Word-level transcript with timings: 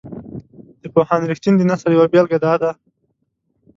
د 0.81 0.83
پوهاند 0.93 1.27
رښتین 1.31 1.53
د 1.57 1.61
نثر 1.69 1.89
یوه 1.95 2.05
بیلګه 2.13 2.37
داده. 2.45 2.71